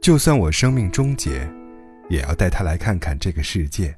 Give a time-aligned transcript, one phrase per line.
[0.00, 1.46] 就算我生命终结，
[2.08, 3.94] 也要带她来看看这个世界。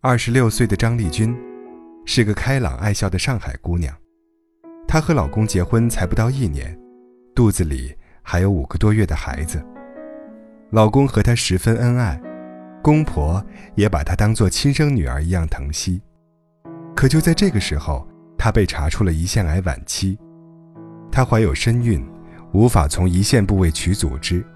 [0.00, 1.36] 二十六岁的张丽君，
[2.06, 3.92] 是个开朗爱笑的上海姑娘。
[4.86, 6.78] 她和老公结婚才不到一年，
[7.34, 7.92] 肚子里
[8.22, 9.60] 还有五个多月的孩子。
[10.70, 12.20] 老公和她十分恩爱，
[12.80, 13.44] 公婆
[13.74, 16.00] 也把她当做亲生女儿一样疼惜。
[16.94, 18.06] 可就在这个时候，
[18.38, 20.16] 她被查出了胰腺癌晚期。
[21.10, 22.08] 她怀有身孕，
[22.52, 24.46] 无法从胰腺部位取组织。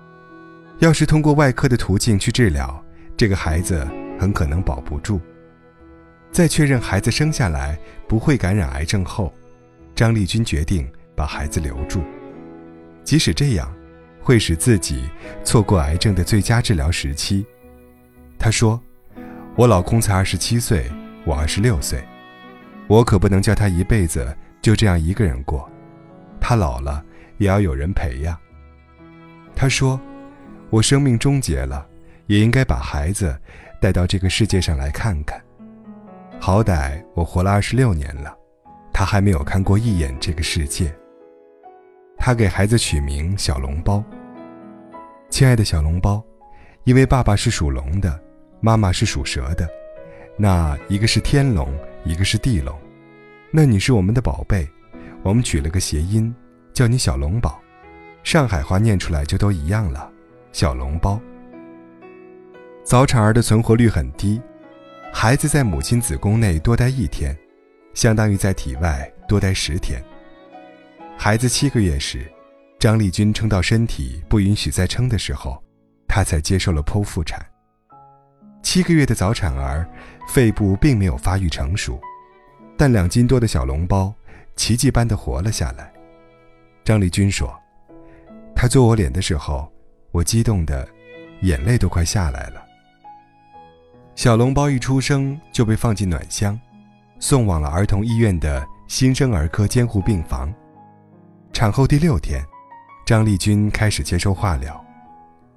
[0.81, 2.85] 要是通过外科的途径去治疗，
[3.17, 3.87] 这个孩子
[4.19, 5.21] 很可能保不住。
[6.33, 7.79] 在确认孩子生下来
[8.09, 9.33] 不会感染癌症后，
[9.95, 12.03] 张丽君决定把孩子留住，
[13.05, 13.73] 即使这样，
[14.21, 15.09] 会使自己
[15.45, 17.47] 错过癌症的最佳治疗时期。
[18.37, 18.79] 她说
[19.57, 20.91] ：“我老公才二十七岁，
[21.25, 22.05] 我二十六岁，
[22.89, 25.71] 我可不能叫他一辈子就这样一个人过，
[26.41, 27.03] 他老了
[27.39, 28.37] 也要有人陪呀。”
[29.55, 29.99] 她说。
[30.75, 31.87] 我生命终结了，
[32.27, 33.39] 也应该把孩子
[33.81, 35.41] 带到这个世界上来看看。
[36.41, 38.37] 好歹我活了二十六年了，
[38.93, 40.93] 他还没有看过一眼这个世界。
[42.19, 44.03] 他给孩子取名小笼包。
[45.31, 46.21] 亲爱的小笼包，
[46.83, 48.21] 因为爸爸是属龙的，
[48.61, 49.69] 妈妈是属蛇的，
[50.37, 51.73] 那一个是天龙，
[52.05, 52.77] 一个是地龙，
[53.53, 54.69] 那你是我们的宝贝，
[55.23, 56.35] 我们取了个谐音，
[56.73, 57.63] 叫你小龙宝。
[58.25, 60.11] 上海话念出来就都一样了。
[60.55, 61.21] 小笼包。
[62.85, 64.41] 早产儿的存活率很低，
[65.13, 67.37] 孩子在母亲子宫内多待一天，
[67.93, 70.01] 相当于在体外多待十天。
[71.19, 72.31] 孩子七个月时，
[72.79, 75.61] 张丽君撑到身体不允许再撑的时候，
[76.07, 77.45] 她才接受了剖腹产。
[78.63, 79.85] 七个月的早产儿，
[80.29, 82.01] 肺部并没有发育成熟，
[82.79, 84.15] 但两斤多的小笼包
[84.55, 85.93] 奇迹般的活了下来。
[86.85, 87.53] 张丽君说
[88.55, 89.69] ：“他做我脸的时候。”
[90.15, 90.89] 我激动的，
[91.41, 92.65] 眼泪都快下来了。
[94.15, 96.57] 小笼包一出生就被放进暖箱，
[97.19, 100.55] 送往了儿童医院的新生儿科监护病房。
[101.53, 102.41] 产后第六天，
[103.05, 104.81] 张丽君开始接受化疗，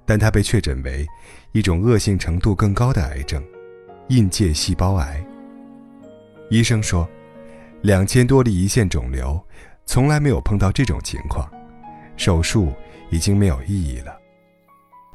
[0.04, 1.06] 但她被确诊为
[1.52, 3.40] 一种恶性程度更高的癌症——
[4.10, 5.24] 硬介细胞癌。
[6.50, 7.08] 医生说，
[7.82, 9.40] 两千多例胰腺肿瘤，
[9.86, 11.48] 从来没有碰到这种情况，
[12.16, 12.72] 手术
[13.08, 14.18] 已经没有意义了。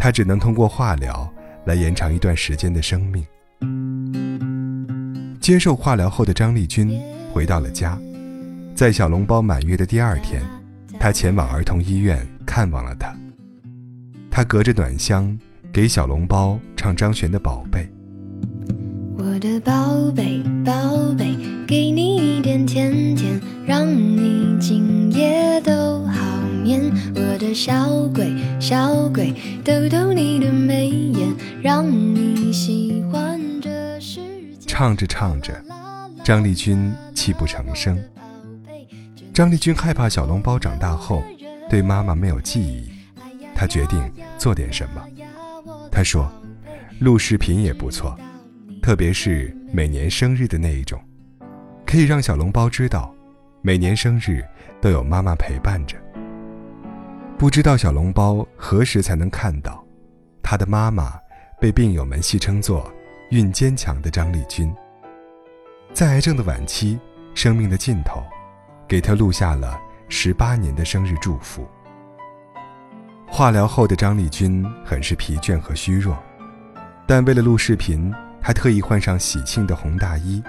[0.04, 1.34] 他只能通过化疗
[1.64, 3.26] 来延长一段时间的生命。
[5.40, 7.00] 接受化疗后的张丽君
[7.32, 7.98] 回到了家，
[8.76, 10.44] 在小笼包满月的第二天，
[11.00, 13.16] 她前往儿童医院看望了他。
[14.30, 15.40] 他隔着暖箱
[15.72, 17.80] 给小笼包唱张悬的《宝贝》。
[19.18, 21.34] 我的宝贝，宝贝，
[21.66, 26.92] 给你一点甜甜，让你今夜都好眠。
[27.16, 28.33] 我的小鬼，
[28.64, 34.22] 小鬼，逗逗你的眉眼，让你喜欢这世
[34.58, 34.66] 界。
[34.66, 35.54] 唱着唱着，
[36.24, 38.02] 张丽君泣不成声。
[39.34, 41.22] 张丽君害怕小笼包长大后
[41.70, 42.90] 对妈妈没有记忆，
[43.54, 44.02] 她决定
[44.38, 45.06] 做点什么。
[45.92, 46.32] 她说
[47.00, 48.18] ：“录视频也不错，
[48.82, 50.98] 特别是每年生日的那一种，
[51.86, 53.14] 可以让小笼包知道，
[53.62, 54.42] 每年生日
[54.80, 55.98] 都有妈妈陪伴着。”
[57.44, 59.84] 不知道小笼包何时才能看到，
[60.42, 61.20] 他的妈妈
[61.60, 62.90] 被病友们戏称作
[63.32, 64.74] “孕坚强的张丽君”。
[65.92, 66.98] 在癌症的晚期，
[67.34, 68.24] 生命的尽头，
[68.88, 69.78] 给他录下了
[70.08, 71.68] 十八年的生日祝福。
[73.28, 76.18] 化疗后的张丽君很是疲倦和虚弱，
[77.06, 78.10] 但为了录视频，
[78.42, 80.42] 她特意换上喜庆的红大衣，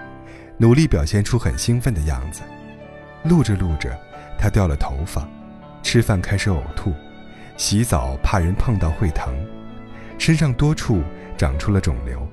[0.59, 2.43] 努力表现出很兴奋的样子。
[3.25, 3.99] 录着录着，
[4.39, 5.29] 她掉了头发。
[5.85, 6.93] 吃饭开始呕吐，
[7.59, 9.33] 洗澡怕人碰到会疼，
[10.19, 11.03] 身上多处
[11.37, 12.27] 长出了肿瘤。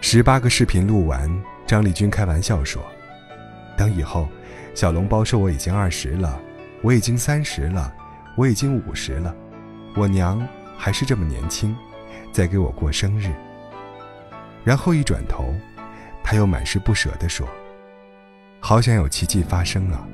[0.00, 1.30] 十八个视频录完，
[1.64, 2.82] 张丽君开玩笑说
[3.78, 4.28] ：“等以后，
[4.74, 6.38] 小笼包说我已经二十了，
[6.82, 7.90] 我已经三十了，
[8.36, 9.34] 我已经五十了，
[9.94, 10.46] 我娘
[10.76, 11.74] 还是这么年轻，
[12.32, 13.30] 在给我过生日。”
[14.64, 15.54] 然后一转头，
[16.24, 17.48] 他又满是不舍地说
[18.60, 20.06] ：“好想有奇迹发生啊！”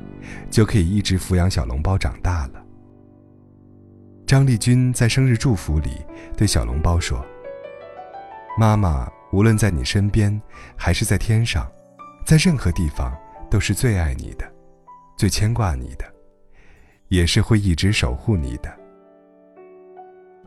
[0.50, 2.64] 就可以一直抚养小笼包长大了。
[4.26, 6.04] 张丽君在生日祝福里
[6.36, 7.24] 对小笼包说
[8.58, 10.40] ：“妈妈无论在你身边，
[10.76, 11.70] 还是在天上，
[12.24, 13.16] 在任何地方，
[13.48, 14.44] 都是最爱你的，
[15.16, 16.04] 最牵挂你的，
[17.08, 18.74] 也是会一直守护你的。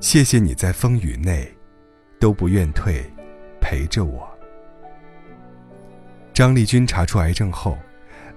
[0.01, 1.49] 谢谢你在风雨内，
[2.19, 3.03] 都不愿退，
[3.61, 4.27] 陪着我。”
[6.33, 7.77] 张丽君查出癌症后，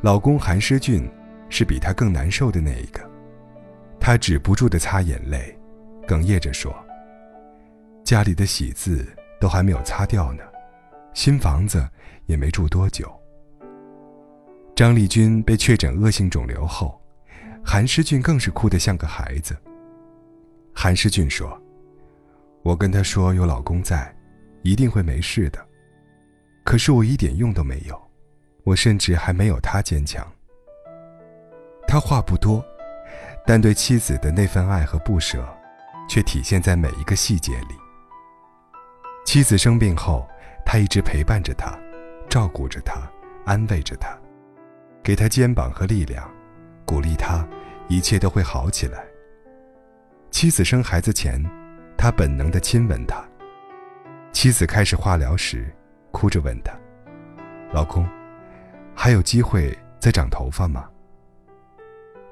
[0.02, 1.10] 老公韩诗俊。
[1.54, 3.10] 是比他更难受的那一个，
[4.00, 5.54] 他止不住的擦眼泪，
[6.08, 6.74] 哽咽着说
[8.02, 9.06] ：“家里的喜字
[9.38, 10.42] 都还没有擦掉呢，
[11.12, 11.86] 新房子
[12.24, 13.06] 也没住多久。”
[14.74, 16.98] 张丽君被确诊恶性肿瘤后，
[17.62, 19.54] 韩诗俊更是哭得像个孩子。
[20.74, 21.60] 韩诗俊说
[22.64, 24.10] ：“我跟他说有老公在，
[24.62, 25.62] 一定会没事的。
[26.64, 28.02] 可是我一点用都没有，
[28.64, 30.26] 我甚至还没有他坚强。”
[31.86, 32.64] 他话不多，
[33.46, 35.46] 但对妻子的那份爱和不舍，
[36.08, 37.74] 却体现在每一个细节里。
[39.24, 40.26] 妻子生病后，
[40.64, 41.78] 他一直陪伴着她，
[42.28, 43.00] 照顾着她，
[43.44, 44.16] 安慰着她。
[45.02, 46.30] 给他肩膀和力量，
[46.86, 47.46] 鼓励他，
[47.88, 49.04] 一切都会好起来。
[50.30, 51.42] 妻子生孩子前，
[51.98, 53.22] 他本能的亲吻她。
[54.32, 55.74] 妻子开始化疗时，
[56.12, 56.72] 哭着问他
[57.74, 58.08] ：“老公，
[58.94, 60.88] 还有机会再长头发吗？”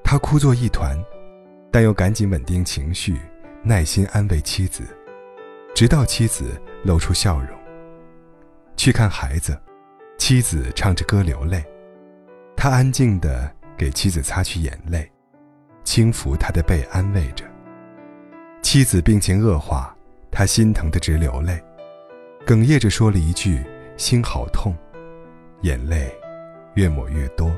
[0.02, 0.98] 他哭作一团，
[1.70, 3.16] 但又赶紧稳定情绪，
[3.62, 4.82] 耐心安慰妻子，
[5.74, 7.48] 直到妻子露出笑容。
[8.76, 9.56] 去看孩子，
[10.18, 11.64] 妻子唱着歌流泪。
[12.56, 15.10] 他安静地给妻子擦去眼泪，
[15.84, 17.44] 轻抚她的背，安慰着。
[18.62, 19.96] 妻子病情恶化，
[20.30, 21.62] 他心疼得直流泪，
[22.44, 23.64] 哽咽着说了一句
[23.96, 24.76] ：“心好痛。”
[25.62, 26.12] 眼泪
[26.80, 27.54] 越抹越多。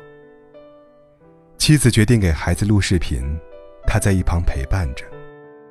[1.56, 3.22] 妻子决定给孩子录视频，
[3.86, 5.04] 他在一旁陪伴着，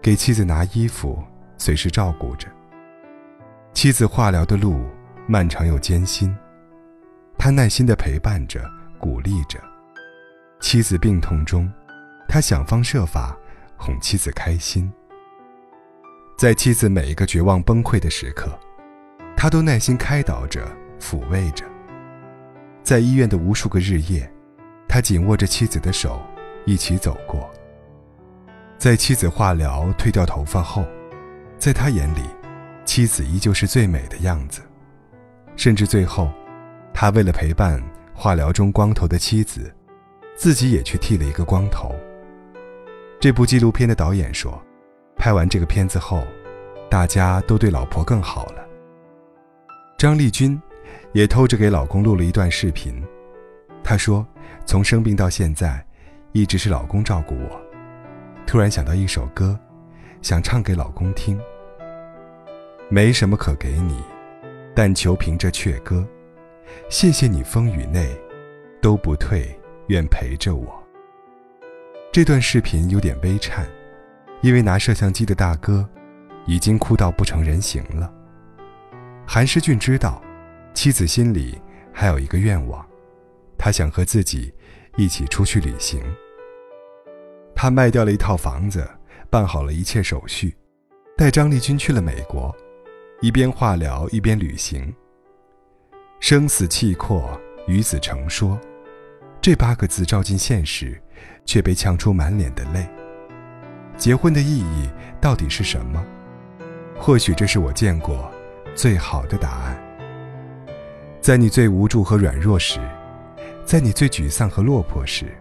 [0.01, 1.21] 给妻子拿衣服，
[1.57, 2.48] 随时照顾着。
[3.74, 4.80] 妻子化疗的路
[5.27, 6.33] 漫长又艰辛，
[7.38, 8.63] 他耐心地陪伴着。
[9.01, 9.59] 鼓励着
[10.59, 11.68] 妻子病痛中，
[12.30, 13.36] 他想方设法
[13.75, 14.94] 哄妻子开心。
[16.38, 18.56] 在妻子每一个绝望崩溃的时刻，
[19.36, 20.68] 他都耐心开导着、
[21.00, 21.65] 抚慰着。
[22.83, 24.30] 在医院的无数个日夜，
[24.88, 26.22] 他紧握着妻子的手，
[26.66, 27.50] 一起走过。
[28.78, 30.86] 在妻子化疗褪掉头发后，
[31.57, 32.22] 在他眼里，
[32.86, 34.62] 妻子依旧是最美的样子。
[35.56, 36.31] 甚至最后，
[36.94, 37.81] 他为了陪伴。
[38.13, 39.74] 化疗中光头的妻子，
[40.36, 41.92] 自己也去剃了一个光头。
[43.19, 44.62] 这部纪录片的导演说，
[45.16, 46.22] 拍完这个片子后，
[46.88, 48.63] 大家都对老婆更好了。
[49.98, 50.62] 张丽君
[51.14, 53.04] 也偷着给老公录了一段视频，
[53.84, 54.26] 她说
[54.66, 55.86] ：“从生病到现在，
[56.32, 57.62] 一直是老公照顾我。
[58.46, 59.60] 突然想到一首歌，
[60.22, 61.40] 想唱给老公听。
[62.90, 64.02] 没什么可给你，
[64.76, 66.08] 但求凭着阙歌。”
[66.90, 68.08] 谢谢你，风雨内
[68.82, 70.82] 都不退，愿陪着我。
[72.14, 73.68] 这段视频有点微颤，
[74.42, 75.86] 因为拿摄像机的大哥
[76.46, 78.10] 已经哭到不成人形了。
[79.28, 80.22] 韩诗俊知道，
[80.74, 81.60] 妻子心里
[81.94, 82.86] 还有一个愿望，
[83.58, 84.54] 他想和自己
[84.98, 86.02] 一起出去旅行。
[87.56, 88.90] 他卖掉了一套房子，
[89.30, 90.56] 办好了一切手续，
[91.18, 92.56] 带张丽君去了美国，
[93.22, 94.94] 一边化疗一边旅行。
[96.20, 98.60] 生死契阔，与子成说，
[99.42, 101.00] 这八个字照进现实，
[101.46, 102.88] 却被呛出满脸的泪。
[103.98, 104.90] 结婚的意义
[105.20, 106.04] 到底是什么？
[106.96, 108.32] 或许这是我见过
[108.76, 109.81] 最好的答案。
[111.22, 112.80] 在你最无助和软弱时，
[113.64, 115.38] 在你最沮丧和落魄时，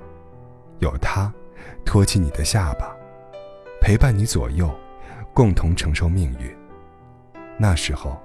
[0.80, 1.32] 有他
[1.86, 2.94] 托起你的下巴，
[3.80, 4.70] 陪伴你左右，
[5.32, 6.54] 共同承受命运。
[7.58, 8.20] 那时候。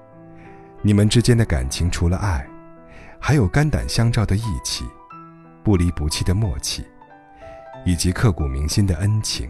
[0.82, 2.48] 你们之间的感情，除了爱，
[3.20, 4.86] 还有肝胆相照的义气，
[5.64, 6.86] 不离不弃的默契，
[7.84, 9.50] 以及刻骨铭心的恩情。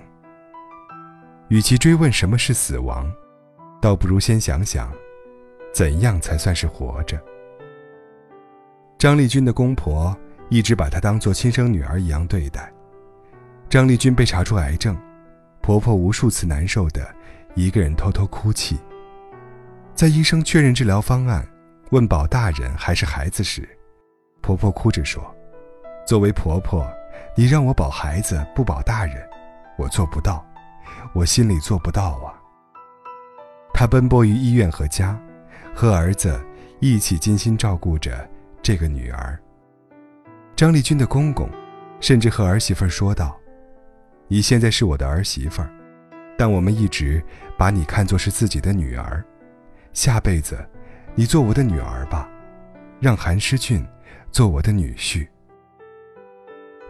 [1.50, 3.12] 与其追问什么是死亡，
[3.82, 4.90] 倒不如先想想，
[5.74, 7.22] 怎样才算是活着。
[8.98, 10.16] 张丽君的公婆
[10.50, 12.72] 一直把她当做亲生女儿一样对待。
[13.70, 14.98] 张丽君被查出癌症，
[15.62, 17.14] 婆婆无数次难受的
[17.56, 18.78] 一个人偷偷哭泣。
[19.94, 21.46] 在医生确认治疗方案，
[21.92, 23.68] 问保大人还是孩子时，
[24.42, 25.24] 婆婆哭着说
[26.08, 26.88] ：“作为婆婆，
[27.36, 29.28] 你让我保孩子不保大人，
[29.78, 30.46] 我做不到，
[31.14, 32.34] 我心里做不到啊。”
[33.74, 35.20] 她奔波于医院和家，
[35.74, 36.40] 和儿子
[36.80, 38.30] 一起精心照顾着
[38.66, 39.40] 这个女儿。
[40.56, 41.48] 张丽君的公公
[42.00, 43.40] 甚至和儿媳妇说道
[44.28, 45.62] ：“你现在是我的儿媳妇，
[46.36, 47.24] 但我们一直
[47.60, 49.24] 把你看作是自己的女儿。”
[49.94, 50.68] 下辈子，
[51.14, 52.28] 你做我的女儿吧，
[53.00, 53.86] 让韩诗俊
[54.32, 55.28] 做我的女婿。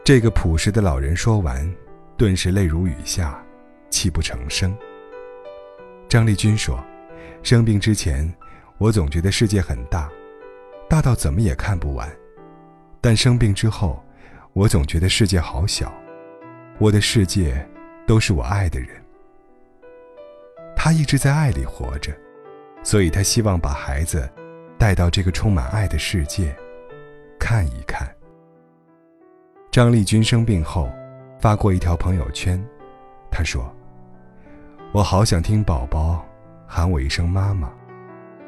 [0.02, 1.70] 这个朴实的老人说完，
[2.16, 3.44] 顿时泪如雨下，
[3.90, 4.74] 泣不成声。
[6.08, 6.82] 张丽君说
[7.44, 8.34] ：“生病之前，
[8.78, 10.10] 我总觉得世界很大，
[10.90, 12.08] 大到怎么也看不完；
[13.02, 14.04] 但生病之后，
[14.54, 15.94] 我总觉得世界好小，
[16.78, 17.68] 我的世界
[18.08, 18.90] 都是我爱的人。”
[20.78, 22.14] 他一直在爱里活着，
[22.84, 24.30] 所以他希望把孩子
[24.78, 26.56] 带到这个充满爱的世界，
[27.40, 28.08] 看一看。
[29.72, 30.90] 张丽君生病后，
[31.40, 32.64] 发过一条朋友圈，
[33.32, 33.76] 她说
[34.94, 36.24] ：“我好想听宝宝
[36.68, 37.70] 喊我一声妈妈，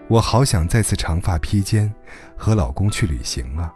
[0.09, 1.93] 我好想再次长发披肩，
[2.37, 3.73] 和老公去旅行啊。”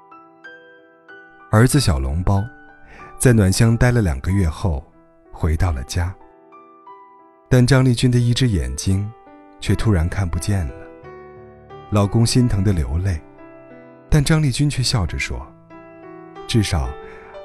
[1.51, 2.41] 儿子小笼包，
[3.19, 4.81] 在暖乡待了两个月后，
[5.31, 6.13] 回到了家。
[7.49, 9.11] 但张丽君的一只眼睛，
[9.59, 10.73] 却突然看不见了。
[11.89, 13.19] 老公心疼的流泪，
[14.09, 15.45] 但张丽君却笑着说
[16.47, 16.89] ：“至少，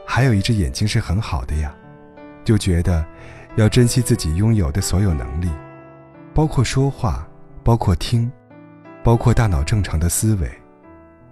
[0.07, 1.75] 还有一只眼睛是很好的呀。”
[2.45, 3.05] 就觉得，
[3.57, 5.51] 要珍惜自己拥有的所有能力，
[6.33, 7.27] 包括说话，
[7.65, 8.31] 包括听，
[9.07, 10.51] 包括大脑正常的思维。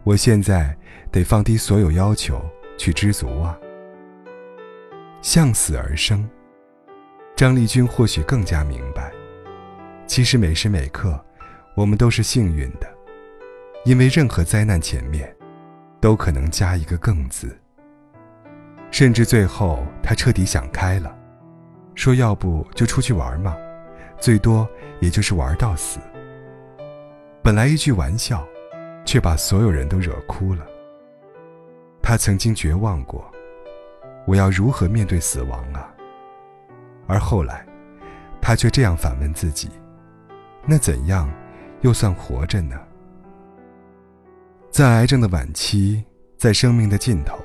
[0.05, 0.73] 我现在
[1.11, 2.41] 得放低所有要求。
[2.77, 3.57] 去知足啊！
[5.23, 6.29] 向死而生，
[7.37, 9.13] 张丽君或许更加明白，
[10.09, 11.25] 其实每时每刻，
[11.77, 12.93] 我们都是幸运的，
[13.85, 15.33] 因为任何灾难前面，
[16.01, 17.57] 都可能加一个“更”字。
[18.91, 21.17] 甚至最后，他彻底想开了，
[21.95, 23.57] 说：“要不就出去玩嘛，
[24.19, 26.01] 最多也就是玩到死。”
[27.45, 28.43] 本来一句玩笑，
[29.05, 30.67] 却把所有人都惹哭了。
[32.01, 33.31] 他曾经绝望过，
[34.27, 35.95] 我要如何面对死亡啊？
[37.07, 37.67] 而后来，
[38.41, 39.69] 他却这样反问自己：
[40.65, 41.31] 那怎样，
[41.83, 42.81] 又算活着呢？
[44.71, 46.03] 在癌症的晚期，
[46.39, 47.39] 在生命的尽头，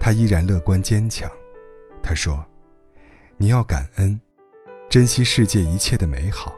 [0.00, 1.30] 他依然乐观坚强。
[2.02, 2.42] 他说
[3.36, 4.18] ：“你要感恩，
[4.88, 6.54] 珍惜世界一切的美好。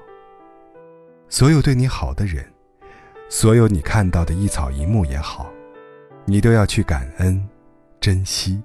[1.29, 2.52] 所有对你好的人，
[3.35, 5.51] 所有你看到的一草一木也好。”
[6.27, 7.43] 你都要去感恩、
[7.99, 8.63] 珍惜。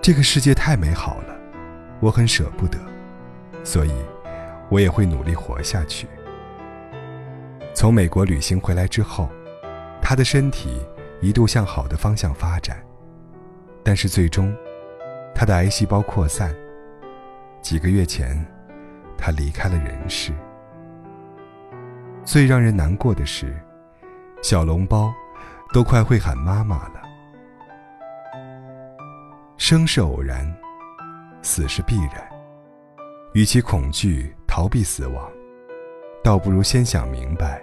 [0.00, 1.36] 这个世界太美好了，
[2.00, 2.78] 我很舍不得，
[3.62, 3.92] 所以，
[4.70, 6.08] 我也会努力活下去。
[7.74, 9.28] 从美国旅行回来之后，
[10.00, 10.80] 他的身体
[11.20, 12.82] 一度向好的方向发展，
[13.84, 14.50] 但是最终，
[15.34, 16.54] 他的癌细胞扩散。
[17.60, 18.42] 几个月前，
[19.18, 20.32] 他离开了人世。
[22.26, 23.58] 最让人难过的是，
[24.42, 25.10] 小笼包。
[25.72, 27.02] 都快会喊妈妈了。
[29.58, 30.50] 生是偶然，
[31.42, 32.24] 死是必然。
[33.34, 35.30] 与其恐惧逃避死亡，
[36.22, 37.60] 倒不如先想明白，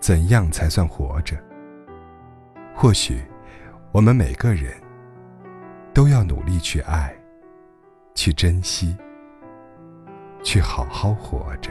[0.00, 1.36] 怎样才算活着。
[2.74, 3.22] 或许，
[3.92, 4.74] 我们每个人
[5.94, 7.14] 都要努力去爱，
[8.14, 8.96] 去珍惜，
[10.42, 11.70] 去好好活着。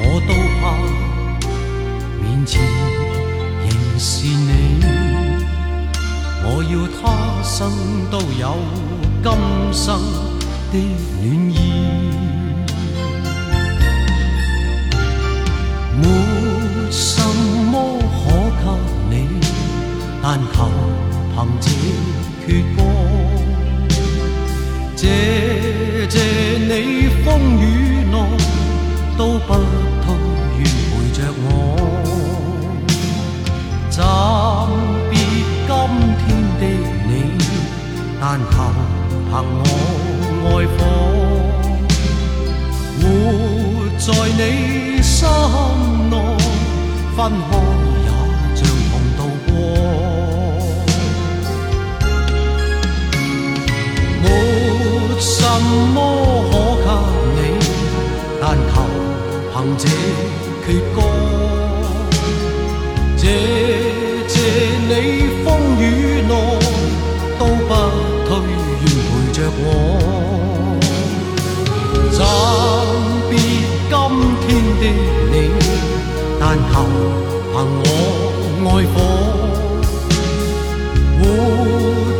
[0.00, 0.62] 我都怕
[2.20, 2.52] 面前
[3.64, 4.50] 仍是你，
[6.44, 7.02] 我要他
[7.42, 7.52] 生
[8.10, 8.42] 都有
[9.22, 9.26] 今
[9.72, 9.84] 生
[10.72, 10.74] 的
[11.22, 11.54] 暖意。
[15.96, 16.02] 没
[16.90, 17.22] 什
[17.70, 17.72] 么
[18.10, 18.20] 可
[18.60, 18.64] 给
[19.10, 19.12] 你，
[20.22, 20.54] 但求
[21.34, 21.64] 凭这
[22.46, 22.78] 阙歌，
[44.36, 45.28] 你心
[46.10, 46.16] 内
[47.16, 47.83] 分开。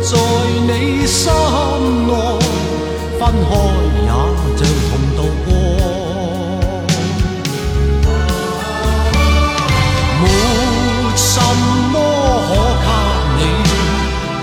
[0.07, 0.11] 在
[0.67, 1.33] 你心
[2.05, 2.09] 内，
[3.17, 3.49] 分开
[4.03, 4.07] 也
[4.55, 5.47] 像同渡过。
[10.21, 10.23] 没
[11.15, 11.41] 什
[11.91, 11.95] 么
[12.83, 12.87] 可
[13.35, 13.41] 给你，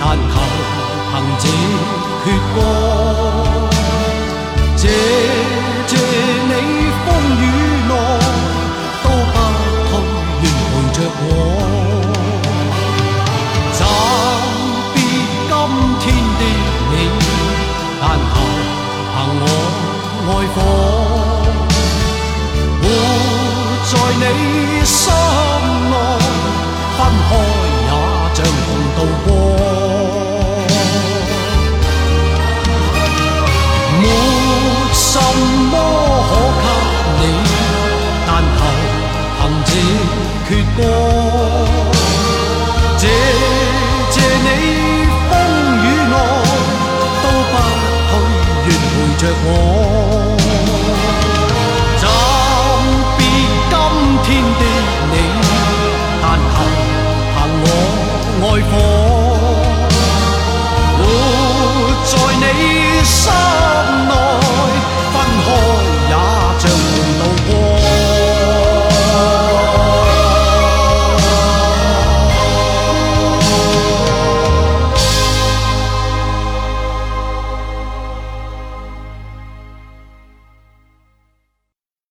[0.00, 0.34] 但求
[1.12, 1.44] 凭这
[2.24, 2.81] 决光。
[49.44, 49.81] 我。